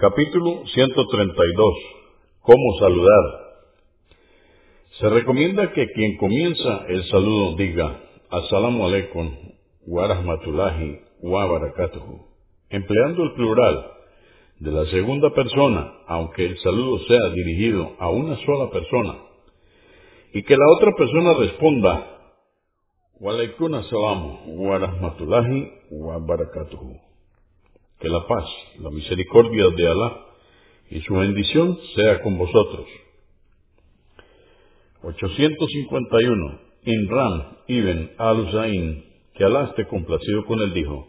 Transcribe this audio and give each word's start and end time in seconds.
Capítulo 0.00 0.64
132. 0.64 1.74
¿Cómo 2.42 2.78
saludar? 2.78 3.24
Se 5.00 5.08
recomienda 5.08 5.72
que 5.72 5.88
quien 5.88 6.16
comienza 6.18 6.84
el 6.86 7.02
saludo 7.06 7.56
diga 7.56 8.00
Assalamu 8.30 8.86
alaikum 8.86 9.28
wa 9.88 10.06
rahmatullahi 10.06 11.00
wa 11.20 11.46
barakatuhu, 11.46 12.28
empleando 12.70 13.24
el 13.24 13.32
plural 13.32 13.90
de 14.60 14.70
la 14.70 14.86
segunda 14.86 15.34
persona, 15.34 15.92
aunque 16.06 16.46
el 16.46 16.58
saludo 16.58 17.00
sea 17.08 17.30
dirigido 17.30 17.96
a 17.98 18.08
una 18.08 18.36
sola 18.46 18.70
persona, 18.70 19.18
y 20.32 20.44
que 20.44 20.56
la 20.56 20.66
otra 20.76 20.92
persona 20.96 21.34
responda 21.34 22.18
Wa 23.18 23.32
alaikum 23.32 23.74
assalam 23.74 24.60
wa 24.60 24.78
rahmatullahi 24.78 25.72
wa 25.90 26.20
barakatuhu. 26.20 27.07
Que 28.00 28.08
la 28.08 28.26
paz, 28.26 28.44
la 28.78 28.90
misericordia 28.90 29.68
de 29.70 29.88
Alá 29.88 30.26
y 30.90 31.00
su 31.00 31.14
bendición 31.14 31.78
sea 31.94 32.22
con 32.22 32.38
vosotros. 32.38 32.86
851. 35.02 36.68
Inram 36.84 37.56
ibn 37.66 38.10
al-Zain, 38.16 39.04
que 39.34 39.44
Alá 39.44 39.64
esté 39.64 39.86
complacido 39.86 40.44
con 40.46 40.60
él, 40.60 40.72
dijo, 40.72 41.08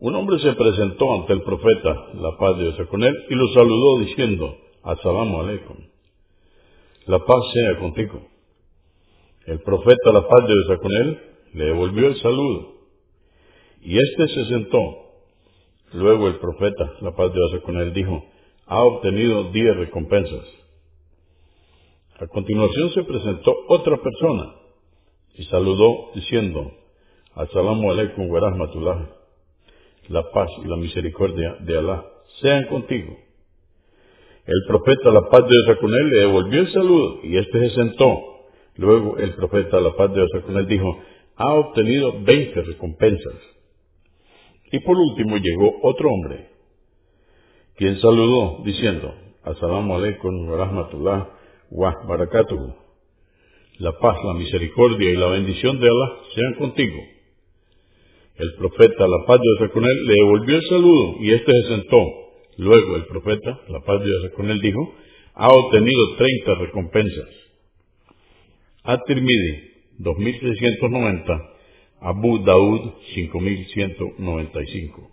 un 0.00 0.14
hombre 0.16 0.38
se 0.40 0.52
presentó 0.54 1.14
ante 1.14 1.32
el 1.32 1.42
profeta, 1.42 2.08
la 2.14 2.36
paz 2.38 2.58
de 2.58 2.64
Dios 2.64 2.88
con 2.88 3.02
él, 3.02 3.14
y 3.30 3.34
lo 3.34 3.48
saludó 3.48 4.00
diciendo, 4.00 4.56
Assalamu 4.82 5.40
alaikum, 5.40 5.76
la 7.06 7.18
paz 7.20 7.42
sea 7.52 7.78
contigo. 7.78 8.26
El 9.46 9.60
profeta, 9.60 10.12
la 10.12 10.26
paz 10.26 10.48
de 10.48 10.54
Dios 10.54 10.78
con 10.80 10.92
él, 10.92 11.20
le 11.52 11.64
devolvió 11.66 12.08
el 12.08 12.16
saludo, 12.16 12.74
y 13.82 13.96
éste 13.96 14.28
se 14.28 14.44
sentó 14.46 15.03
Luego 15.94 16.26
el 16.26 16.40
profeta, 16.40 16.92
la 17.02 17.12
paz 17.14 17.32
de 17.32 17.38
Dios 17.38 17.62
con 17.62 17.76
él, 17.76 17.92
dijo, 17.94 18.24
ha 18.66 18.82
obtenido 18.82 19.52
diez 19.52 19.76
recompensas. 19.76 20.44
A 22.18 22.26
continuación 22.26 22.90
se 22.90 23.04
presentó 23.04 23.54
otra 23.68 23.96
persona 23.98 24.54
y 25.36 25.44
saludó 25.44 26.10
diciendo, 26.16 26.72
Assalamu 27.34 27.92
alaikum 27.92 28.28
wa 28.28 28.40
rahmatullah. 28.40 29.08
La 30.08 30.30
paz 30.32 30.48
y 30.64 30.68
la 30.68 30.76
misericordia 30.76 31.58
de 31.60 31.78
Alá 31.78 32.04
sean 32.40 32.66
contigo. 32.66 33.16
El 34.46 34.66
profeta, 34.66 35.10
la 35.10 35.28
paz 35.30 35.42
de 35.42 35.48
Dios 35.48 35.78
con 35.78 35.94
él, 35.94 36.08
le 36.10 36.18
devolvió 36.26 36.60
el 36.60 36.72
saludo 36.72 37.20
y 37.22 37.36
éste 37.38 37.68
se 37.68 37.70
sentó. 37.70 38.20
Luego 38.76 39.16
el 39.18 39.32
profeta, 39.34 39.80
la 39.80 39.94
paz 39.94 40.10
de 40.10 40.16
Dios 40.16 40.44
con 40.44 40.56
él, 40.56 40.66
dijo, 40.66 40.98
ha 41.36 41.54
obtenido 41.54 42.14
veinte 42.24 42.62
recompensas. 42.62 43.54
Y 44.74 44.80
por 44.80 44.98
último 44.98 45.36
llegó 45.36 45.72
otro 45.82 46.08
hombre, 46.10 46.48
quien 47.76 48.00
saludó 48.00 48.60
diciendo, 48.64 49.14
Assalamu 49.44 49.94
alaikum 49.94 50.48
wa 50.48 50.56
rahmatullah 50.56 51.28
wa. 51.70 51.94
La 53.78 53.92
paz, 54.00 54.16
la 54.24 54.34
misericordia 54.34 55.12
y 55.12 55.16
la 55.16 55.28
bendición 55.28 55.78
de 55.78 55.86
Allah 55.86 56.12
sean 56.34 56.54
contigo. 56.54 57.00
El 58.34 58.54
profeta, 58.58 59.06
la 59.06 59.24
paz 59.28 59.38
de 59.38 59.44
Dios 59.58 59.70
con 59.70 59.84
él, 59.84 60.06
le 60.06 60.14
devolvió 60.14 60.56
el 60.56 60.62
saludo 60.64 61.14
y 61.20 61.30
éste 61.30 61.52
se 61.52 61.68
sentó. 61.68 61.98
Luego 62.56 62.96
el 62.96 63.06
profeta, 63.06 63.60
la 63.68 63.78
paz 63.78 64.00
de 64.00 64.06
Dios 64.06 64.32
con 64.34 64.50
él, 64.50 64.60
dijo, 64.60 64.92
ha 65.34 65.50
obtenido 65.50 66.16
30 66.16 66.54
recompensas. 66.56 67.28
At-Tirmidhi, 68.82 69.70
2690, 69.98 71.53
Abu 72.04 72.38
Daud 72.44 72.92
5195. 73.14 75.10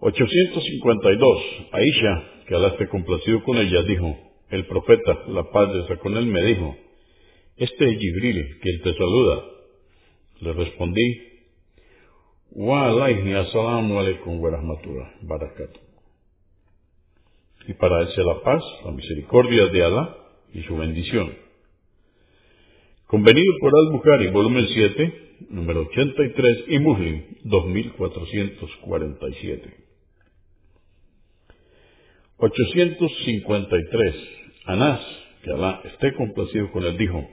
852. 0.00 1.42
Aisha, 1.72 2.24
que 2.46 2.54
Alá 2.54 2.68
esté 2.68 2.88
complacido 2.88 3.42
con 3.42 3.56
ella, 3.56 3.82
dijo, 3.84 4.14
el 4.50 4.66
profeta, 4.66 5.24
la 5.28 5.50
paz 5.50 5.72
de 5.72 5.96
con 5.98 6.14
él, 6.18 6.26
me 6.26 6.44
dijo, 6.44 6.76
este 7.56 7.86
es 7.86 7.98
Jibril, 7.98 8.58
quien 8.60 8.82
te 8.82 8.92
saluda. 8.92 9.44
Le 10.40 10.52
respondí, 10.52 11.22
wa 12.50 12.88
alayhi 12.90 13.32
assalamu 13.32 13.98
alaikum 13.98 14.40
wa 14.40 14.50
rahmatullah. 14.50 15.14
Y 17.66 17.72
para 17.74 18.02
él 18.02 18.08
sea 18.08 18.24
la 18.24 18.42
paz, 18.42 18.62
la 18.84 18.90
misericordia 18.92 19.68
de 19.68 19.84
Alá 19.84 20.16
y 20.52 20.62
su 20.64 20.76
bendición. 20.76 21.47
Convenido 23.08 23.52
por 23.60 23.72
Al-Bukhari, 23.74 24.28
volumen 24.28 24.68
7, 24.68 25.12
número 25.48 25.80
83, 25.80 26.64
y 26.68 26.78
Muslim, 26.78 27.24
2447. 27.44 29.76
853. 32.36 34.14
Anás, 34.66 35.00
que 35.42 35.50
Alá 35.50 35.80
esté 35.84 36.12
complacido 36.16 36.70
con 36.70 36.84
él, 36.84 36.98
dijo, 36.98 37.26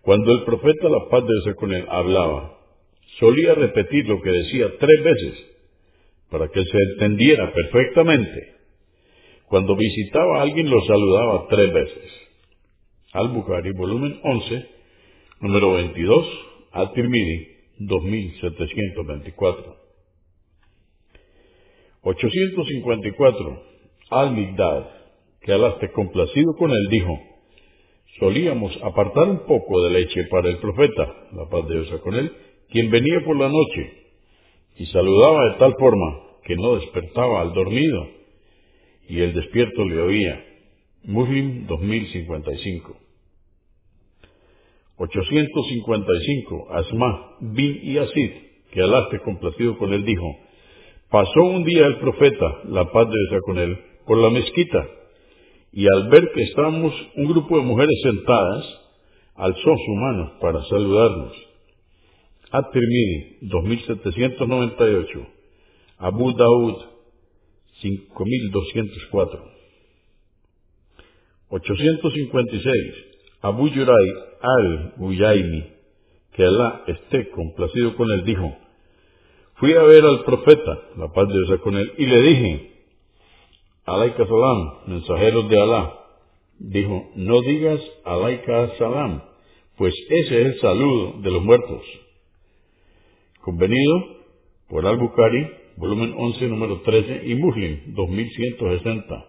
cuando 0.00 0.32
el 0.32 0.44
profeta, 0.44 0.88
la 0.88 1.10
paz 1.10 1.24
de 1.24 1.28
Dios 1.44 1.56
con 1.56 1.74
él, 1.74 1.84
hablaba, 1.90 2.58
solía 3.20 3.54
repetir 3.54 4.08
lo 4.08 4.18
que 4.22 4.30
decía 4.30 4.78
tres 4.80 5.04
veces, 5.04 5.44
para 6.30 6.48
que 6.48 6.64
se 6.64 6.78
entendiera 6.94 7.52
perfectamente. 7.52 8.54
Cuando 9.44 9.76
visitaba 9.76 10.38
a 10.38 10.42
alguien 10.44 10.70
lo 10.70 10.80
saludaba 10.86 11.48
tres 11.50 11.70
veces. 11.70 12.10
Al-Bukhari, 13.12 13.72
volumen 13.72 14.18
11, 14.24 14.80
Número 15.42 15.72
22, 15.72 16.26
At-Tirmidhi, 16.70 17.48
2724. 17.80 19.76
854. 22.02 23.62
Al-Migdad, 24.10 24.88
que 25.40 25.52
Alá 25.52 25.70
esté 25.70 25.90
complacido 25.90 26.54
con 26.56 26.70
él, 26.70 26.86
dijo, 26.90 27.18
solíamos 28.20 28.78
apartar 28.84 29.28
un 29.30 29.44
poco 29.44 29.82
de 29.82 29.90
leche 29.90 30.24
para 30.30 30.48
el 30.48 30.58
profeta, 30.58 31.12
la 31.32 31.48
paz 31.50 31.66
de 31.66 31.74
Dios 31.74 32.00
con 32.02 32.14
él, 32.14 32.30
quien 32.68 32.92
venía 32.92 33.24
por 33.24 33.36
la 33.36 33.48
noche, 33.48 33.92
y 34.76 34.86
saludaba 34.86 35.54
de 35.54 35.58
tal 35.58 35.74
forma 35.76 36.20
que 36.44 36.54
no 36.54 36.76
despertaba 36.76 37.40
al 37.40 37.52
dormido, 37.52 38.06
y 39.08 39.18
el 39.18 39.34
despierto 39.34 39.84
le 39.86 40.00
oía. 40.02 40.44
Muslim 41.02 41.66
2055. 41.66 43.11
855, 44.96 46.68
Asma 46.70 47.36
bin 47.40 47.80
Yasid, 47.94 48.30
que 48.72 48.82
Alá 48.82 49.00
esté 49.04 49.20
complacido 49.20 49.76
con 49.78 49.92
él, 49.92 50.04
dijo, 50.04 50.36
pasó 51.10 51.40
un 51.42 51.64
día 51.64 51.86
el 51.86 51.98
profeta, 51.98 52.60
la 52.68 52.90
paz 52.90 53.06
de 53.08 53.16
Dios 53.30 53.42
con 53.44 53.58
él, 53.58 53.78
por 54.06 54.18
la 54.18 54.30
mezquita, 54.30 54.86
y 55.72 55.86
al 55.86 56.08
ver 56.08 56.30
que 56.34 56.42
estábamos 56.42 56.92
un 57.16 57.26
grupo 57.26 57.56
de 57.56 57.64
mujeres 57.64 57.98
sentadas, 58.02 58.64
alzó 59.34 59.74
su 59.86 59.92
mano 59.94 60.38
para 60.40 60.62
saludarnos. 60.64 61.32
At-Tirmidhi, 62.50 63.38
2798, 63.42 65.26
Abu 65.98 66.32
Daud, 66.36 66.76
5204. 67.80 69.52
856, 71.48 73.11
Abu 73.42 73.68
Yuray 73.68 74.08
al-Uyaymi, 74.40 75.64
que 76.32 76.44
Alá 76.44 76.84
esté 76.86 77.28
complacido 77.30 77.96
con 77.96 78.10
él, 78.10 78.24
dijo, 78.24 78.56
fui 79.56 79.74
a 79.74 79.82
ver 79.82 80.04
al 80.04 80.24
profeta, 80.24 80.78
la 80.96 81.12
paz 81.12 81.28
de 81.28 81.34
Dios 81.34 81.60
con 81.60 81.76
él, 81.76 81.92
y 81.98 82.06
le 82.06 82.22
dije, 82.22 82.72
Alaika 83.84 84.26
salam, 84.26 84.72
mensajeros 84.86 85.48
de 85.48 85.60
Alá, 85.60 85.92
dijo, 86.58 87.10
no 87.16 87.40
digas 87.42 87.80
Alaika 88.04 88.76
salam, 88.78 89.22
pues 89.76 89.92
ese 90.08 90.40
es 90.40 90.46
el 90.46 90.60
saludo 90.60 91.20
de 91.20 91.30
los 91.32 91.42
muertos. 91.42 91.82
Convenido 93.40 94.22
por 94.68 94.86
Al-Bukhari, 94.86 95.50
volumen 95.76 96.14
11, 96.16 96.46
número 96.46 96.80
13, 96.82 97.22
y 97.26 97.34
Muslim, 97.34 97.94
2160. 97.94 99.26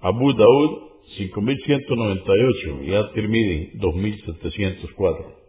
Abu 0.00 0.32
Daud, 0.32 0.91
5198 1.16 2.82
y 2.82 2.94
At-Tirmidhi 2.94 3.70
2704. 3.74 5.41